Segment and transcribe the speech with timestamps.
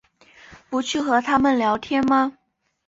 [0.67, 2.35] 不去和他们聊天吗？